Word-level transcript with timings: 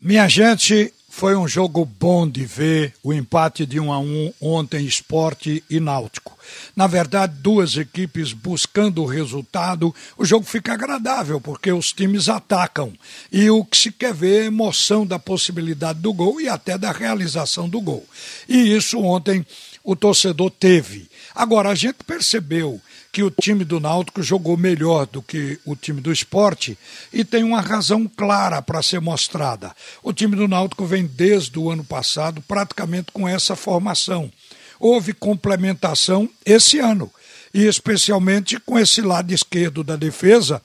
Minha 0.00 0.28
gente, 0.28 0.94
foi 1.08 1.34
um 1.34 1.48
jogo 1.48 1.84
bom 1.84 2.28
de 2.28 2.44
ver 2.44 2.94
o 3.02 3.12
empate 3.12 3.66
de 3.66 3.80
1 3.80 3.92
a 3.92 3.98
1 3.98 4.34
ontem 4.40 4.86
Esporte 4.86 5.64
e 5.68 5.80
Náutico. 5.80 6.38
Na 6.76 6.86
verdade, 6.86 7.34
duas 7.40 7.76
equipes 7.76 8.32
buscando 8.32 9.02
o 9.02 9.06
resultado, 9.06 9.92
o 10.16 10.24
jogo 10.24 10.44
fica 10.44 10.74
agradável 10.74 11.40
porque 11.40 11.72
os 11.72 11.92
times 11.92 12.28
atacam 12.28 12.92
e 13.32 13.50
o 13.50 13.64
que 13.64 13.76
se 13.76 13.90
quer 13.90 14.14
ver 14.14 14.42
é 14.42 14.46
emoção 14.46 15.04
da 15.04 15.18
possibilidade 15.18 15.98
do 15.98 16.12
gol 16.12 16.40
e 16.40 16.48
até 16.48 16.78
da 16.78 16.92
realização 16.92 17.68
do 17.68 17.80
gol. 17.80 18.06
E 18.48 18.76
isso 18.76 19.00
ontem 19.00 19.44
o 19.88 19.96
torcedor 19.96 20.50
teve. 20.50 21.08
Agora 21.34 21.70
a 21.70 21.74
gente 21.74 22.04
percebeu 22.06 22.78
que 23.10 23.22
o 23.22 23.30
time 23.30 23.64
do 23.64 23.80
Náutico 23.80 24.22
jogou 24.22 24.54
melhor 24.54 25.06
do 25.06 25.22
que 25.22 25.58
o 25.64 25.74
time 25.74 26.02
do 26.02 26.12
esporte 26.12 26.76
e 27.10 27.24
tem 27.24 27.42
uma 27.42 27.62
razão 27.62 28.06
clara 28.06 28.60
para 28.60 28.82
ser 28.82 29.00
mostrada. 29.00 29.74
O 30.02 30.12
time 30.12 30.36
do 30.36 30.46
Náutico 30.46 30.84
vem 30.84 31.06
desde 31.06 31.58
o 31.58 31.70
ano 31.70 31.82
passado 31.82 32.44
praticamente 32.46 33.10
com 33.12 33.26
essa 33.26 33.56
formação. 33.56 34.30
Houve 34.78 35.14
complementação 35.14 36.28
esse 36.44 36.78
ano, 36.78 37.10
e 37.54 37.64
especialmente 37.64 38.60
com 38.60 38.78
esse 38.78 39.00
lado 39.00 39.32
esquerdo 39.32 39.82
da 39.82 39.96
defesa, 39.96 40.60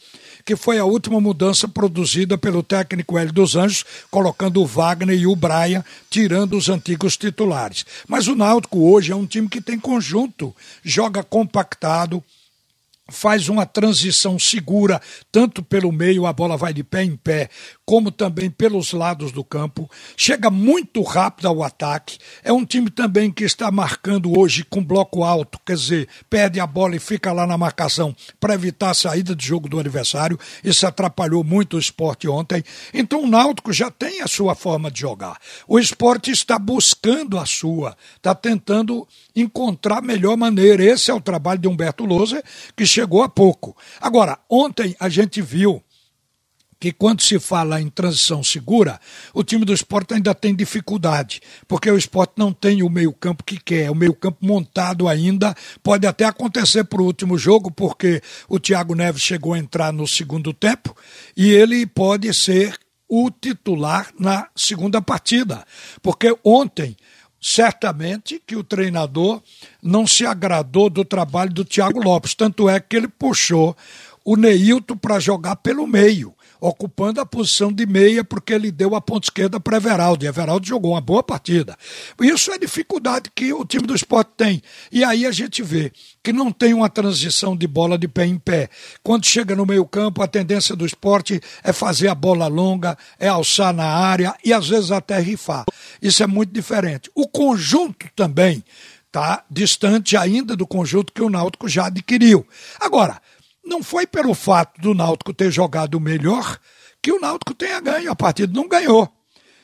que 0.46 0.56
foi 0.56 0.78
a 0.78 0.86
última 0.86 1.20
mudança 1.20 1.68
produzida 1.68 2.38
pelo 2.38 2.62
técnico 2.62 3.18
Hélio 3.18 3.34
dos 3.34 3.56
Anjos, 3.56 3.86
colocando 4.12 4.62
o 4.62 4.66
Wagner 4.66 5.18
e 5.18 5.28
o 5.28 5.36
Brian, 5.36 5.84
tirando 6.10 6.58
os 6.58 6.70
antigos 6.70 7.18
titulares. 7.18 7.86
Mas 8.08 8.28
o 8.28 8.36
Náutico 8.36 8.80
hoje 8.80 9.12
é 9.12 9.16
um 9.16 9.26
time 9.26 9.48
que 9.48 9.62
tem 9.62 9.80
conjunto, 9.80 10.56
joga 10.84 11.24
compactado, 11.24 12.24
faz 13.10 13.50
uma 13.50 13.66
transição 13.66 14.40
segura, 14.40 15.02
tanto 15.32 15.62
pelo 15.62 15.92
meio, 15.92 16.26
a 16.26 16.32
bola 16.32 16.56
vai 16.56 16.74
de 16.74 16.84
pé 16.84 17.04
em 17.04 17.18
pé, 17.18 17.50
como 17.86 18.12
também 18.12 18.50
pelos 18.50 18.94
lados 18.94 19.32
do 19.32 19.44
campo, 19.44 19.90
chega 20.16 20.50
muito 20.50 21.02
rápido 21.02 21.48
ao 21.48 21.64
ataque. 21.64 22.18
É 22.44 22.54
um 22.54 22.66
time 22.66 22.90
também 22.90 23.30
que 23.30 23.44
está 23.44 23.70
marcando 23.70 24.40
hoje 24.40 24.64
com 24.64 24.84
bloco 24.84 25.24
alto, 25.24 25.60
quer 25.66 25.76
dizer, 25.76 26.08
perde 26.30 26.62
a 26.62 26.68
bola 26.68 26.96
e 26.96 27.00
fica 27.00 27.34
lá 27.34 27.46
na 27.46 27.58
marcação 27.58 28.16
para 28.40 28.54
evitar 28.54 28.92
a 28.92 28.94
saída 28.94 29.36
de 29.36 29.46
jogo 29.46 29.68
do 29.68 29.80
adversário. 29.80 30.40
Isso 30.64 30.88
atrapalhou 30.88 31.44
muito 31.44 31.76
o 31.76 31.80
esporte 31.80 32.28
ontem. 32.28 32.64
Então 32.94 33.24
o 33.24 33.28
Náutico 33.28 33.74
já 33.74 33.92
tem 33.92 34.22
a 34.22 34.28
sua 34.28 34.56
forma 34.56 34.90
de 34.90 35.02
jogar. 35.02 35.38
O 35.68 35.78
esporte 35.78 36.32
está 36.32 36.58
buscando 36.58 37.38
a 37.38 37.46
sua, 37.46 37.98
está 38.16 38.34
tentando 38.34 39.06
encontrar 39.36 39.98
a 39.98 40.02
melhor 40.02 40.38
maneira. 40.38 40.84
Esse 40.86 41.12
é 41.12 41.14
o 41.14 41.22
trabalho 41.22 41.60
de 41.60 41.68
Humberto 41.68 42.06
Louser, 42.06 42.44
que 42.78 42.93
chegou 42.94 43.24
há 43.24 43.30
pouco. 43.30 43.76
Agora, 44.00 44.38
ontem 44.50 44.96
a 45.00 45.10
gente 45.10 45.42
viu 45.42 45.84
que 46.80 46.92
quando 46.92 47.22
se 47.22 47.40
fala 47.40 47.80
em 47.80 47.90
transição 47.90 48.44
segura, 48.44 49.00
o 49.34 49.42
time 49.42 49.64
do 49.64 49.74
esporte 49.74 50.14
ainda 50.14 50.36
tem 50.36 50.54
dificuldade, 50.54 51.42
porque 51.66 51.90
o 51.90 51.98
esporte 51.98 52.34
não 52.36 52.52
tem 52.52 52.84
o 52.84 52.90
meio-campo 52.90 53.42
que 53.42 53.58
quer, 53.58 53.90
o 53.90 53.96
meio-campo 53.96 54.46
montado 54.46 55.08
ainda. 55.08 55.56
Pode 55.82 56.06
até 56.06 56.26
acontecer 56.26 56.84
para 56.84 57.02
o 57.02 57.06
último 57.06 57.38
jogo, 57.38 57.72
porque 57.72 58.22
o 58.50 58.60
Thiago 58.60 58.96
Neves 58.96 59.22
chegou 59.22 59.54
a 59.54 59.60
entrar 59.60 59.94
no 59.94 60.06
segundo 60.06 60.54
tempo 60.54 60.94
e 61.38 61.50
ele 61.52 61.86
pode 61.86 62.34
ser 62.34 62.78
o 63.08 63.32
titular 63.32 64.12
na 64.20 64.50
segunda 64.54 65.02
partida, 65.02 65.64
porque 66.02 66.36
ontem 66.44 66.98
certamente 67.44 68.42
que 68.48 68.56
o 68.56 68.64
treinador 68.64 69.42
não 69.82 70.08
se 70.08 70.26
agradou 70.26 70.90
do 70.90 71.04
trabalho 71.04 71.52
do 71.52 71.66
Thiago 71.66 72.02
Lopes, 72.02 72.34
tanto 72.34 72.70
é 72.70 72.80
que 72.80 72.96
ele 72.96 73.10
puxou 73.10 73.76
o 74.24 74.38
Neilton 74.38 74.96
para 74.96 75.20
jogar 75.20 75.58
pelo 75.58 75.86
meio 75.86 76.34
ocupando 76.64 77.20
a 77.20 77.26
posição 77.26 77.74
de 77.74 77.86
meia, 77.86 78.24
porque 78.24 78.54
ele 78.54 78.72
deu 78.72 78.96
a 78.96 79.02
ponta 79.02 79.26
esquerda 79.26 79.60
para 79.60 79.76
Everaldo, 79.76 80.24
e 80.24 80.28
Everaldo 80.30 80.66
jogou 80.66 80.92
uma 80.92 81.02
boa 81.02 81.22
partida. 81.22 81.78
Isso 82.22 82.54
é 82.54 82.58
dificuldade 82.58 83.30
que 83.36 83.52
o 83.52 83.66
time 83.66 83.86
do 83.86 83.94
esporte 83.94 84.32
tem. 84.38 84.62
E 84.90 85.04
aí 85.04 85.26
a 85.26 85.32
gente 85.32 85.62
vê 85.62 85.92
que 86.24 86.32
não 86.32 86.54
tem 86.54 86.74
uma 86.74 86.90
transição 86.90 87.56
de 87.56 87.68
bola 87.68 87.98
de 87.98 88.08
pé 88.08 88.26
em 88.26 88.38
pé. 88.38 88.70
Quando 89.04 89.26
chega 89.26 89.58
no 89.58 89.66
meio-campo, 89.66 90.24
a 90.24 90.28
tendência 90.28 90.74
do 90.74 90.86
esporte 90.86 91.42
é 91.62 91.74
fazer 91.74 92.08
a 92.08 92.16
bola 92.16 92.48
longa, 92.48 92.98
é 93.20 93.28
alçar 93.28 93.74
na 93.74 93.86
área 93.86 94.34
e 94.44 94.54
às 94.54 94.70
vezes 94.70 94.90
até 94.90 95.20
rifar. 95.20 95.66
Isso 96.02 96.24
é 96.24 96.28
muito 96.28 96.54
diferente. 96.54 97.12
O 97.14 97.28
conjunto 97.28 98.08
também 98.16 98.64
está 99.08 99.44
distante 99.52 100.16
ainda 100.16 100.56
do 100.56 100.66
conjunto 100.66 101.12
que 101.12 101.22
o 101.22 101.30
Náutico 101.30 101.68
já 101.68 101.88
adquiriu. 101.88 102.48
Agora, 102.80 103.22
não 103.64 103.82
foi 103.82 104.06
pelo 104.06 104.34
fato 104.34 104.80
do 104.82 104.94
Náutico 104.94 105.34
ter 105.34 105.52
jogado 105.52 106.00
melhor 106.00 106.60
que 107.02 107.12
o 107.12 107.20
Náutico 107.20 107.54
tenha 107.54 107.80
ganho. 107.80 108.12
A 108.12 108.16
partida 108.16 108.52
não 108.54 108.68
ganhou. 108.68 109.12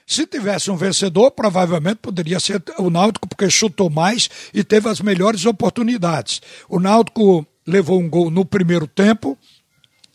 Se 0.05 0.25
tivesse 0.25 0.71
um 0.71 0.75
vencedor, 0.75 1.29
provavelmente 1.31 1.97
poderia 1.97 2.39
ser 2.39 2.63
o 2.79 2.89
Náutico, 2.89 3.27
porque 3.27 3.49
chutou 3.49 3.89
mais 3.89 4.29
e 4.53 4.63
teve 4.63 4.89
as 4.89 4.99
melhores 5.01 5.45
oportunidades. 5.45 6.41
O 6.67 6.79
Náutico 6.79 7.45
levou 7.65 7.99
um 7.99 8.09
gol 8.09 8.31
no 8.31 8.43
primeiro 8.43 8.87
tempo, 8.87 9.37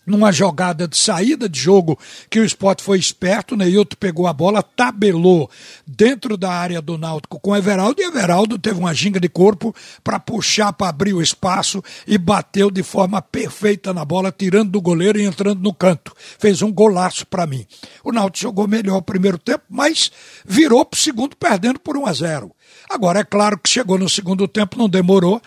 numa 0.06 0.32
jogada 0.32 0.87
de 0.87 0.97
saída 0.97 1.48
de 1.48 1.59
jogo 1.59 1.98
que 2.28 2.41
o 2.41 2.44
esporte 2.44 2.82
foi 2.82 2.98
esperto, 2.98 3.56
Neilton 3.56 3.97
pegou 3.98 4.26
a 4.26 4.32
bola, 4.32 4.62
tabelou 4.62 5.50
dentro 5.87 6.37
da 6.37 6.53
área 6.53 6.81
do 6.81 6.98
Náutico 6.98 7.41
com 7.41 7.56
Everaldo 7.56 8.00
e 8.00 8.04
Everaldo 8.04 8.59
teve 8.59 8.78
uma 8.78 8.94
ginga 8.94 9.19
de 9.20 9.28
corpo 9.28 9.75
para 10.03 10.20
puxar, 10.20 10.72
para 10.72 10.88
abrir 10.88 11.14
o 11.14 11.22
espaço 11.22 11.82
e 12.06 12.19
bateu 12.19 12.70
de 12.70 12.82
forma 12.82 13.20
perfeita 13.22 13.93
na 13.93 14.04
bola, 14.04 14.32
tirando 14.32 14.70
do 14.70 14.81
goleiro 14.81 15.19
e 15.19 15.25
entrando 15.25 15.60
no 15.60 15.72
canto. 15.72 16.12
Fez 16.38 16.62
um 16.62 16.72
golaço 16.72 17.26
para 17.26 17.47
mim. 17.47 17.66
O 18.03 18.12
Náutico 18.12 18.43
jogou 18.48 18.69
melhor 18.69 18.98
o 18.98 19.03
primeiro 19.03 19.38
tempo, 19.38 19.64
mas 19.69 20.10
virou 20.44 20.84
para 20.84 20.97
o 20.97 21.00
segundo 21.00 21.37
perdendo 21.37 21.78
por 21.78 21.97
1 21.97 22.06
a 22.06 22.12
0. 22.12 22.53
Agora, 22.91 23.20
é 23.20 23.25
claro 23.25 23.59
que 23.59 23.69
chegou 23.69 23.98
no 23.98 24.09
segundo 24.09 24.47
tempo, 24.47 24.78
não 24.78 24.88
demorou, 24.88 25.41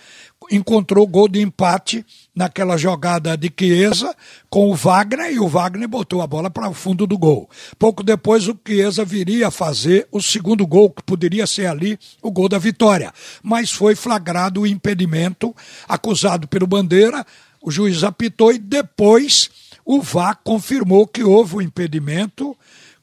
encontrou 0.52 1.03
o 1.03 1.08
gol 1.08 1.28
de 1.28 1.41
empate 1.41 2.06
naquela 2.35 2.78
jogada 2.78 3.38
de 3.38 3.52
Chiesa 3.58 4.16
com 4.50 4.69
o 4.69 4.75
Wagner 4.75 5.31
e 5.31 5.40
o 5.40 5.47
Wagner 5.47 5.88
botou 5.88 6.22
a 6.22 6.28
bola 6.28 6.50
para 6.50 6.69
o 6.69 6.74
fundo 6.74 7.08
do 7.08 7.18
gol. 7.18 7.50
Pouco 7.78 8.03
depois 8.03 8.47
o 8.47 8.58
Chiesa 8.66 9.03
viria 9.03 9.47
a 9.47 9.52
fazer 9.52 10.08
o 10.12 10.22
segundo 10.22 10.66
gol, 10.66 10.91
que 10.91 11.03
poderia 11.03 11.47
ser 11.47 11.66
ali 11.66 11.97
o 12.22 12.31
gol 12.31 12.47
da 12.47 12.58
vitória, 12.58 13.13
mas 13.41 13.72
foi 13.72 13.96
flagrado 13.96 14.62
o 14.62 14.68
impedimento, 14.68 15.56
acusado 15.88 16.47
pelo 16.47 16.68
Bandeira, 16.68 17.25
o 17.62 17.72
juiz 17.72 18.03
apitou 18.03 18.53
e 18.53 18.59
depois 18.59 19.50
o 19.84 20.02
VAR 20.02 20.40
confirmou 20.44 21.08
que 21.08 21.24
houve 21.24 21.56
o 21.56 21.62
impedimento 21.62 22.56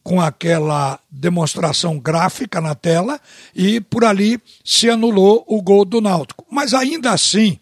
com 0.04 0.20
aquela 0.20 1.00
demonstração 1.10 1.98
gráfica 1.98 2.60
na 2.60 2.74
tela 2.74 3.18
e 3.54 3.80
por 3.80 4.04
ali 4.04 4.38
se 4.62 4.90
anulou 4.90 5.44
o 5.48 5.62
gol 5.62 5.84
do 5.84 6.00
Náutico. 6.00 6.44
Mas 6.50 6.74
ainda 6.74 7.10
assim, 7.10 7.58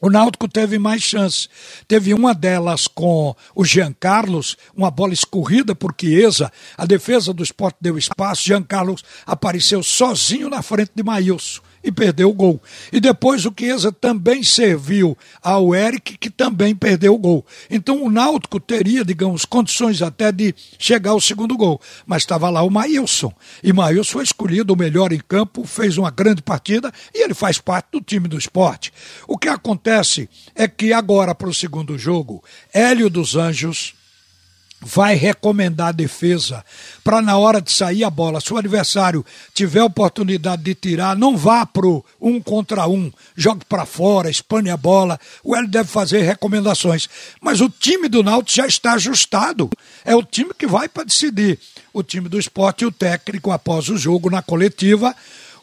o 0.00 0.08
Náutico 0.08 0.48
teve 0.48 0.78
mais 0.78 1.02
chances. 1.02 1.50
Teve 1.86 2.14
uma 2.14 2.34
delas 2.34 2.88
com 2.88 3.36
o 3.54 3.62
Jean 3.62 3.92
Carlos, 3.92 4.56
uma 4.74 4.90
bola 4.90 5.12
escorrida 5.12 5.74
por 5.74 5.94
Chiesa. 6.00 6.50
A 6.78 6.86
defesa 6.86 7.34
do 7.34 7.42
esporte 7.42 7.76
deu 7.78 7.98
espaço. 7.98 8.42
Jean 8.42 8.62
Carlos 8.62 9.04
apareceu 9.26 9.82
sozinho 9.82 10.48
na 10.48 10.62
frente 10.62 10.92
de 10.94 11.02
Maílson 11.02 11.60
e 11.82 11.90
perdeu 11.90 12.30
o 12.30 12.34
gol. 12.34 12.60
E 12.92 13.00
depois 13.00 13.44
o 13.46 13.54
Chiesa 13.56 13.90
também 13.90 14.42
serviu 14.42 15.16
ao 15.42 15.74
Eric, 15.74 16.18
que 16.18 16.30
também 16.30 16.74
perdeu 16.74 17.14
o 17.14 17.18
gol. 17.18 17.44
Então 17.70 18.02
o 18.02 18.10
Náutico 18.10 18.60
teria, 18.60 19.04
digamos, 19.04 19.44
condições 19.44 20.02
até 20.02 20.30
de 20.30 20.54
chegar 20.78 21.10
ao 21.10 21.20
segundo 21.20 21.56
gol. 21.56 21.80
Mas 22.06 22.22
estava 22.22 22.50
lá 22.50 22.62
o 22.62 22.70
Maílson. 22.70 23.32
E 23.62 23.72
Maílson 23.72 24.12
foi 24.12 24.24
escolhido 24.24 24.72
o 24.72 24.76
melhor 24.76 25.12
em 25.12 25.20
campo, 25.20 25.64
fez 25.64 25.96
uma 25.96 26.10
grande 26.10 26.42
partida 26.42 26.92
e 27.14 27.22
ele 27.22 27.34
faz 27.34 27.58
parte 27.58 27.88
do 27.92 28.00
time 28.00 28.28
do 28.28 28.38
esporte. 28.38 28.92
O 29.26 29.38
que 29.38 29.48
acontece 29.48 30.28
é 30.54 30.68
que 30.68 30.92
agora, 30.92 31.34
para 31.34 31.48
o 31.48 31.54
segundo 31.54 31.98
jogo, 31.98 32.42
Hélio 32.72 33.08
dos 33.08 33.36
Anjos 33.36 33.94
vai 34.80 35.14
recomendar 35.14 35.88
a 35.88 35.92
defesa 35.92 36.64
para 37.04 37.20
na 37.20 37.36
hora 37.36 37.60
de 37.60 37.70
sair 37.70 38.02
a 38.02 38.10
bola, 38.10 38.40
se 38.40 38.52
o 38.52 38.56
adversário 38.56 39.24
tiver 39.52 39.82
oportunidade 39.82 40.62
de 40.62 40.74
tirar, 40.74 41.16
não 41.16 41.36
vá 41.36 41.66
pro 41.66 42.04
um 42.20 42.40
contra 42.40 42.88
um, 42.88 43.12
jogue 43.36 43.64
para 43.64 43.84
fora, 43.84 44.30
espane 44.30 44.70
a 44.70 44.76
bola. 44.76 45.18
O 45.44 45.54
Hélio 45.54 45.68
deve 45.68 45.88
fazer 45.88 46.22
recomendações. 46.22 47.08
Mas 47.40 47.60
o 47.60 47.68
time 47.68 48.08
do 48.08 48.22
Náutico 48.22 48.56
já 48.56 48.66
está 48.66 48.92
ajustado. 48.94 49.68
É 50.04 50.14
o 50.14 50.22
time 50.22 50.52
que 50.56 50.66
vai 50.66 50.88
para 50.88 51.04
decidir. 51.04 51.58
O 51.92 52.02
time 52.02 52.28
do 52.28 52.38
esporte 52.38 52.82
e 52.82 52.86
o 52.86 52.92
técnico, 52.92 53.50
após 53.50 53.88
o 53.88 53.98
jogo 53.98 54.30
na 54.30 54.40
coletiva, 54.40 55.14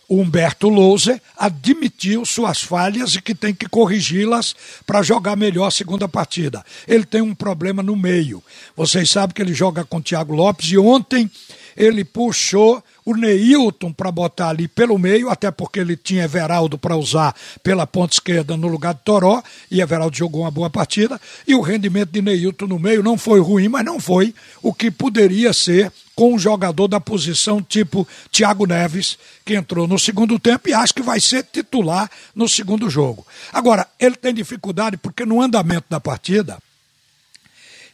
Humberto 0.09 0.69
Louser 0.69 1.21
admitiu 1.35 2.25
suas 2.25 2.61
falhas 2.61 3.15
e 3.15 3.21
que 3.21 3.35
tem 3.35 3.53
que 3.53 3.67
corrigi-las 3.67 4.55
para 4.85 5.01
jogar 5.01 5.35
melhor 5.35 5.67
a 5.67 5.71
segunda 5.71 6.07
partida. 6.07 6.63
Ele 6.87 7.05
tem 7.05 7.21
um 7.21 7.35
problema 7.35 7.83
no 7.83 7.95
meio. 7.95 8.41
Vocês 8.75 9.09
sabem 9.09 9.33
que 9.33 9.41
ele 9.41 9.53
joga 9.53 9.83
com 9.83 9.97
o 9.97 10.01
Thiago 10.01 10.33
Lopes 10.33 10.71
e 10.71 10.77
ontem 10.77 11.29
ele 11.75 12.03
puxou 12.03 12.83
o 13.05 13.15
Neilton 13.15 13.93
para 13.93 14.11
botar 14.11 14.49
ali 14.49 14.67
pelo 14.67 14.97
meio, 14.97 15.29
até 15.29 15.51
porque 15.51 15.79
ele 15.79 15.95
tinha 15.95 16.23
Everaldo 16.23 16.77
para 16.77 16.97
usar 16.97 17.35
pela 17.61 17.85
ponta 17.85 18.15
esquerda 18.15 18.57
no 18.57 18.67
lugar 18.67 18.95
de 18.95 19.01
Toró, 19.01 19.41
e 19.69 19.79
Everaldo 19.79 20.17
jogou 20.17 20.41
uma 20.41 20.51
boa 20.51 20.69
partida, 20.69 21.21
e 21.47 21.53
o 21.53 21.61
rendimento 21.61 22.09
de 22.09 22.21
Neilton 22.21 22.65
no 22.65 22.79
meio 22.79 23.03
não 23.03 23.17
foi 23.17 23.39
ruim, 23.39 23.67
mas 23.69 23.85
não 23.85 23.99
foi 23.99 24.33
o 24.61 24.73
que 24.73 24.89
poderia 24.89 25.53
ser 25.53 25.91
com 26.17 26.33
um 26.33 26.39
jogador 26.39 26.87
da 26.87 26.99
posição 26.99 27.61
tipo 27.61 28.05
Thiago 28.31 28.65
Neves, 28.65 29.19
que 29.45 29.53
entrou 29.53 29.87
no 29.87 29.99
segundo 29.99 30.39
tempo 30.39 30.67
e 30.67 30.73
acho 30.73 30.91
que 30.91 31.03
vai 31.03 31.19
ser 31.19 31.43
titular 31.43 32.09
no 32.33 32.49
segundo 32.49 32.89
jogo. 32.89 33.23
Agora, 33.53 33.87
ele 33.99 34.15
tem 34.15 34.33
dificuldade 34.33 34.97
porque 34.97 35.23
no 35.23 35.39
andamento 35.39 35.85
da 35.87 35.99
partida, 35.99 36.57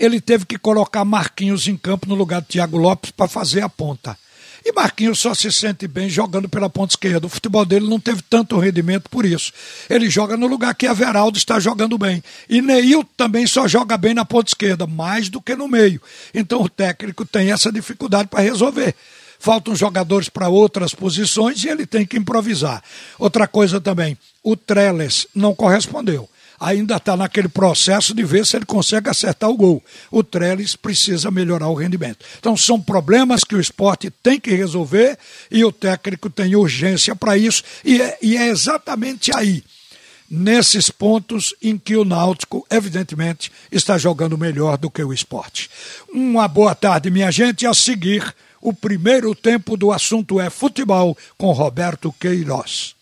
ele 0.00 0.20
teve 0.20 0.44
que 0.44 0.58
colocar 0.58 1.04
Marquinhos 1.04 1.68
em 1.68 1.76
campo 1.76 2.08
no 2.08 2.16
lugar 2.16 2.40
de 2.40 2.48
Thiago 2.48 2.76
Lopes 2.76 3.12
para 3.12 3.28
fazer 3.28 3.62
a 3.62 3.68
ponta. 3.68 4.18
E 4.64 4.72
Marquinhos 4.72 5.18
só 5.18 5.34
se 5.34 5.50
sente 5.52 5.86
bem 5.86 6.08
jogando 6.08 6.48
pela 6.48 6.68
ponta 6.68 6.92
esquerda. 6.92 7.26
O 7.26 7.30
futebol 7.30 7.64
dele 7.64 7.88
não 7.88 7.98
teve 7.98 8.22
tanto 8.22 8.58
rendimento 8.58 9.08
por 9.08 9.24
isso. 9.24 9.52
Ele 9.88 10.10
joga 10.10 10.36
no 10.36 10.46
lugar 10.46 10.74
que 10.74 10.86
a 10.86 10.92
Veraldo 10.92 11.38
está 11.38 11.58
jogando 11.58 11.96
bem. 11.96 12.22
E 12.48 12.60
Neil 12.60 13.04
também 13.16 13.46
só 13.46 13.68
joga 13.68 13.96
bem 13.96 14.14
na 14.14 14.24
ponta 14.24 14.50
esquerda, 14.50 14.86
mais 14.86 15.28
do 15.28 15.40
que 15.40 15.54
no 15.54 15.68
meio. 15.68 16.00
Então 16.34 16.62
o 16.62 16.68
técnico 16.68 17.24
tem 17.24 17.52
essa 17.52 17.72
dificuldade 17.72 18.28
para 18.28 18.40
resolver 18.40 18.94
faltam 19.40 19.76
jogadores 19.76 20.28
para 20.28 20.48
outras 20.48 20.92
posições 20.92 21.62
e 21.62 21.68
ele 21.68 21.86
tem 21.86 22.04
que 22.04 22.16
improvisar. 22.16 22.82
Outra 23.18 23.46
coisa 23.46 23.80
também, 23.80 24.18
o 24.42 24.56
Trellis 24.56 25.28
não 25.32 25.54
correspondeu 25.54 26.28
ainda 26.58 26.96
está 26.96 27.16
naquele 27.16 27.48
processo 27.48 28.14
de 28.14 28.24
ver 28.24 28.46
se 28.46 28.56
ele 28.56 28.66
consegue 28.66 29.08
acertar 29.08 29.50
o 29.50 29.56
gol. 29.56 29.82
O 30.10 30.22
Trellis 30.22 30.76
precisa 30.76 31.30
melhorar 31.30 31.68
o 31.68 31.74
rendimento. 31.74 32.24
Então 32.38 32.56
são 32.56 32.80
problemas 32.80 33.44
que 33.44 33.54
o 33.54 33.60
esporte 33.60 34.10
tem 34.10 34.40
que 34.40 34.54
resolver 34.54 35.18
e 35.50 35.64
o 35.64 35.72
técnico 35.72 36.28
tem 36.28 36.56
urgência 36.56 37.14
para 37.14 37.36
isso, 37.36 37.62
e 37.84 38.00
é, 38.00 38.18
e 38.20 38.36
é 38.36 38.48
exatamente 38.48 39.30
aí 39.34 39.62
nesses 40.30 40.90
pontos 40.90 41.54
em 41.62 41.78
que 41.78 41.96
o 41.96 42.04
Náutico, 42.04 42.66
evidentemente, 42.70 43.50
está 43.72 43.96
jogando 43.96 44.36
melhor 44.36 44.76
do 44.76 44.90
que 44.90 45.02
o 45.02 45.12
esporte. 45.12 45.70
Uma 46.12 46.46
boa 46.46 46.74
tarde, 46.74 47.10
minha 47.10 47.30
gente. 47.30 47.66
A 47.66 47.72
seguir, 47.72 48.34
o 48.60 48.74
primeiro 48.74 49.34
tempo 49.34 49.76
do 49.76 49.90
assunto 49.90 50.40
é 50.40 50.50
futebol 50.50 51.16
com 51.36 51.52
Roberto 51.52 52.14
Queiroz. 52.20 52.97